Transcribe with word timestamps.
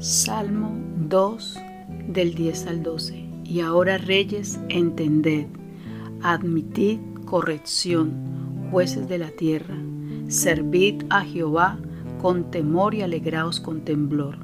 Salmo 0.00 0.80
2 1.10 1.58
del 2.08 2.32
10 2.32 2.68
al 2.68 2.82
12. 2.82 3.22
Y 3.44 3.60
ahora 3.60 3.98
reyes, 3.98 4.58
entended, 4.70 5.46
admitid 6.22 7.00
corrección, 7.26 8.14
jueces 8.70 9.10
de 9.10 9.18
la 9.18 9.30
tierra, 9.30 9.76
servid 10.28 11.02
a 11.10 11.20
Jehová 11.20 11.78
con 12.18 12.50
temor 12.50 12.94
y 12.94 13.02
alegraos 13.02 13.60
con 13.60 13.82
temblor. 13.82 14.38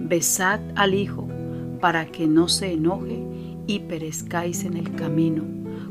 Besad 0.00 0.58
al 0.74 0.92
Hijo 0.92 1.28
para 1.80 2.06
que 2.06 2.26
no 2.26 2.48
se 2.48 2.72
enoje 2.72 3.24
y 3.68 3.78
perezcáis 3.78 4.64
en 4.64 4.76
el 4.76 4.92
camino, 4.96 5.44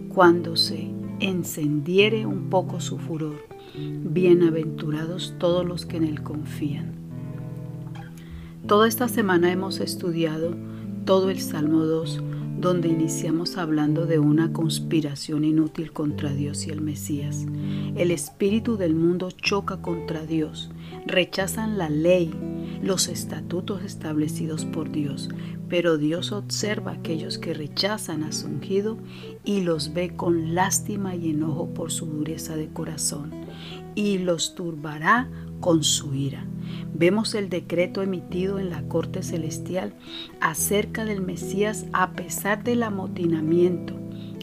cuando 0.09 0.57
se 0.57 0.91
encendiere 1.21 2.25
un 2.25 2.49
poco 2.49 2.81
su 2.81 2.99
furor. 2.99 3.47
Bienaventurados 3.77 5.35
todos 5.39 5.65
los 5.65 5.85
que 5.85 5.95
en 5.95 6.03
él 6.03 6.21
confían. 6.21 7.04
Toda 8.67 8.87
esta 8.87 9.07
semana 9.07 9.51
hemos 9.51 9.79
estudiado 9.79 10.55
todo 11.05 11.29
el 11.29 11.39
Salmo 11.39 11.85
2, 11.85 12.23
donde 12.59 12.87
iniciamos 12.87 13.57
hablando 13.57 14.07
de 14.07 14.17
una 14.17 14.53
conspiración 14.53 15.43
inútil 15.43 15.93
contra 15.93 16.33
Dios 16.33 16.65
y 16.65 16.71
el 16.71 16.81
Mesías. 16.81 17.45
El 17.95 18.09
espíritu 18.09 18.75
del 18.75 18.95
mundo 18.95 19.29
choca 19.29 19.83
contra 19.83 20.25
Dios, 20.25 20.71
rechazan 21.05 21.77
la 21.77 21.91
ley, 21.91 22.33
los 22.81 23.07
estatutos 23.07 23.83
establecidos 23.83 24.65
por 24.65 24.91
Dios, 24.91 25.29
pero 25.69 25.97
Dios 25.97 26.31
observa 26.31 26.91
a 26.91 26.95
aquellos 26.95 27.37
que 27.37 27.53
rechazan 27.53 28.23
a 28.23 28.31
su 28.31 28.47
ungido 28.47 28.97
y 29.43 29.61
los 29.61 29.93
ve 29.93 30.15
con 30.15 30.55
lástima 30.55 31.15
y 31.15 31.29
enojo 31.29 31.73
por 31.73 31.91
su 31.91 32.07
dureza 32.07 32.55
de 32.55 32.69
corazón, 32.69 33.31
y 33.95 34.19
los 34.19 34.55
turbará 34.55 35.29
con 35.59 35.83
su 35.83 36.13
ira. 36.13 36.45
Vemos 36.93 37.35
el 37.35 37.49
decreto 37.49 38.01
emitido 38.01 38.59
en 38.59 38.69
la 38.69 38.83
corte 38.83 39.23
celestial 39.23 39.93
acerca 40.39 41.05
del 41.05 41.21
Mesías 41.21 41.85
a 41.93 42.11
pesar 42.11 42.63
del 42.63 42.83
amotinamiento. 42.83 43.95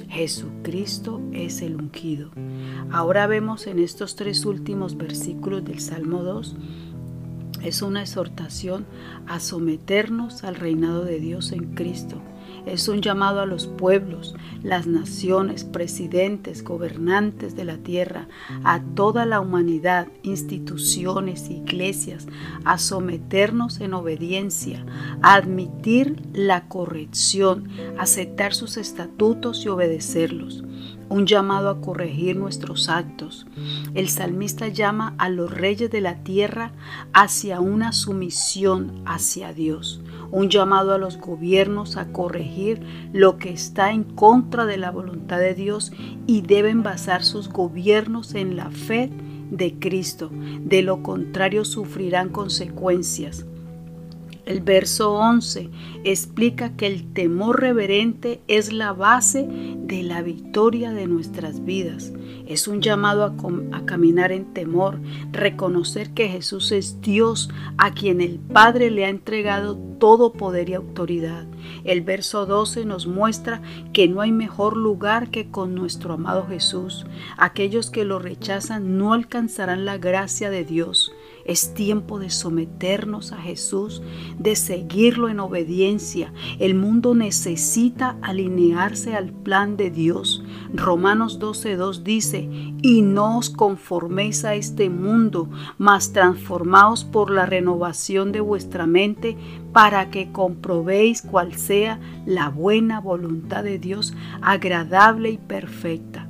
Jesucristo 0.09 1.21
es 1.33 1.63
el 1.63 1.77
ungido. 1.77 2.31
Ahora 2.91 3.27
vemos 3.27 3.67
en 3.67 3.79
estos 3.79 4.17
tres 4.17 4.45
últimos 4.45 4.97
versículos 4.97 5.65
del 5.65 5.81
Salmo 5.81 6.23
2 6.23 6.57
es 7.63 7.81
una 7.81 8.03
exhortación 8.03 8.87
a 9.29 9.39
someternos 9.39 10.43
al 10.43 10.57
reinado 10.57 11.05
de 11.05 11.21
Dios 11.21 11.53
en 11.53 11.75
Cristo 11.75 12.21
es 12.67 12.89
un 12.89 13.03
llamado 13.03 13.41
a 13.41 13.47
los 13.47 13.67
pueblos, 13.67 14.35
las 14.63 14.87
naciones, 14.87 15.65
presidentes, 15.65 16.63
gobernantes 16.63 17.57
de 17.57 17.65
la 17.65 17.79
tierra, 17.79 18.29
a 18.65 18.81
toda 18.81 19.27
la 19.27 19.41
humanidad, 19.41 20.09
instituciones, 20.23 21.51
iglesias, 21.51 22.27
a 22.65 22.79
someternos 22.79 23.81
en 23.81 23.95
obediencia, 23.95 24.85
a 25.23 25.35
admitir 25.35 26.23
la 26.33 26.69
corrección, 26.69 27.69
aceptar 27.99 28.55
sus 28.55 28.77
estatutos 28.77 29.65
y 29.65 29.69
obedecerlos 29.69 30.65
un 31.09 31.27
llamado 31.27 31.69
a 31.69 31.81
corregir 31.81 32.37
nuestros 32.37 32.89
actos. 32.89 33.47
El 33.95 34.09
salmista 34.09 34.69
llama 34.69 35.15
a 35.19 35.29
los 35.29 35.51
reyes 35.51 35.91
de 35.91 36.01
la 36.01 36.23
tierra 36.23 36.73
hacia 37.13 37.61
una 37.61 37.93
sumisión 37.93 39.03
hacia 39.05 39.53
Dios, 39.53 40.03
un 40.31 40.49
llamado 40.49 40.95
a 40.95 40.99
los 40.99 41.19
gobiernos 41.19 41.97
a 41.97 42.13
corregir 42.13 42.81
lo 43.13 43.39
que 43.39 43.51
está 43.51 43.93
en 43.93 44.05
contra 44.05 44.67
de 44.67 44.79
la 44.79 44.91
voluntad 44.91 45.39
de 45.39 45.55
Dios 45.55 45.93
y 46.27 46.43
deben 46.43 46.83
basar 46.83 47.25
sus 47.25 47.49
gobiernos 47.49 48.35
en 48.35 48.57
la 48.57 48.71
fe 48.71 49.11
de 49.51 49.79
Cristo. 49.79 50.31
De 50.33 50.83
lo 50.83 51.03
contrario 51.03 51.65
sufrirán 51.65 52.31
consecuencias. 52.31 53.47
El 54.45 54.61
verso 54.61 55.13
11 55.15 55.71
explica 56.03 56.77
que 56.77 56.89
el 56.89 57.13
temor 57.13 57.61
reverente 57.61 58.41
es 58.49 58.73
la 58.73 58.93
base 58.93 59.47
de 59.49 60.03
la 60.03 60.21
victoria 60.21 60.91
de 60.91 61.07
nuestras 61.07 61.65
vidas. 61.65 62.13
Es 62.47 62.67
un 62.67 62.83
llamado 62.83 63.23
a, 63.25 63.87
caminar 63.87 64.33
en 64.33 64.53
temor, 64.53 64.99
reconocer 65.31 66.11
que 66.11 66.29
Jesús 66.29 66.73
es 66.73 67.01
Dios 67.01 67.51
a 67.79 67.93
quien 67.93 68.21
el 68.21 68.41
Padre 68.41 68.91
le 68.91 69.05
ha 69.05 69.11
entregado 69.11 69.77
todo 69.77 70.33
poder 70.33 70.69
y 70.71 70.75
autoridad. 70.75 71.47
El 71.85 72.01
verso 72.01 72.45
12 72.45 72.85
nos 72.85 73.07
muestra 73.07 73.63
que 73.93 74.09
no 74.09 74.21
hay 74.21 74.33
mejor 74.33 74.77
lugar 74.77 75.31
que 75.31 75.51
con 75.53 75.77
nuestro 75.77 76.15
amado 76.15 76.47
Jesús. 76.49 77.07
Aquellos 77.39 77.91
que 77.91 78.05
lo 78.05 78.19
rechazan 78.19 78.99
no 78.99 79.13
alcanzarán 79.13 79.85
la 79.85 79.99
gracia 79.99 80.51
de 80.51 80.65
Dios. 80.65 81.13
Es 81.45 81.75
tiempo 81.75 82.19
de 82.19 82.31
someternos 82.31 83.33
a 83.33 83.39
Jesús, 83.39 84.03
de 84.39 84.57
seguirlo 84.57 85.29
en 85.29 85.41
obediencia. 85.41 86.33
El 86.59 86.75
mundo 86.75 87.15
necesita 87.15 88.17
alinearse 88.23 89.17
al 89.17 89.33
plan 89.33 89.77
de 89.77 89.91
Dios. 89.91 90.45
Romanos 90.73 91.41
12.2 91.41 92.03
dice, 92.03 92.49
y 92.83 93.03
no 93.03 93.39
os 93.39 93.51
conforméis 93.51 94.45
a 94.45 94.55
este 94.55 94.91
mundo, 94.91 95.49
mas 95.79 96.13
transformaos 96.13 97.05
por 97.05 97.31
la 97.31 97.47
renovación 97.47 98.33
de 98.33 98.41
vuestra 98.41 98.87
mente 98.87 99.37
para 99.73 100.11
que 100.11 100.33
comprobéis 100.33 101.23
cuál 101.23 101.55
sea 101.55 102.01
la 102.27 102.49
buena 102.49 103.01
voluntad 103.01 103.65
de 103.65 103.79
Dios, 103.79 104.15
agradable 104.41 105.31
y 105.31 105.39
perfecta. 105.39 106.29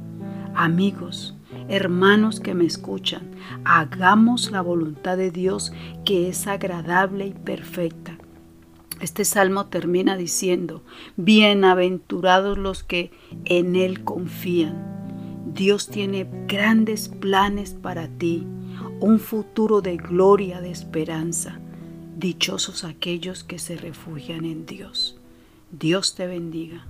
Amigos, 0.55 1.37
hermanos 1.69 2.41
que 2.41 2.55
me 2.55 2.65
escuchan, 2.65 3.31
hagamos 3.65 4.51
la 4.51 4.61
voluntad 4.61 5.17
de 5.17 5.31
Dios 5.31 5.73
que 6.05 6.29
es 6.29 6.47
agradable 6.47 7.27
y 7.27 7.33
perfecta. 7.33 8.19
Este 9.01 9.25
salmo 9.25 9.67
termina 9.67 10.17
diciendo, 10.17 10.83
bienaventurados 11.17 12.57
los 12.57 12.85
que 12.85 13.11
en 13.45 13.75
Él 13.75 14.05
confían. 14.05 14.93
Dios 15.53 15.89
tiene 15.89 16.29
grandes 16.47 17.09
planes 17.09 17.75
para 17.75 18.07
ti, 18.07 18.47
un 19.01 19.19
futuro 19.19 19.81
de 19.81 19.97
gloria, 19.97 20.61
de 20.61 20.71
esperanza. 20.71 21.59
Dichosos 22.17 22.85
aquellos 22.85 23.43
que 23.43 23.59
se 23.59 23.77
refugian 23.77 24.45
en 24.45 24.67
Dios. 24.67 25.19
Dios 25.73 26.15
te 26.15 26.27
bendiga. 26.27 26.87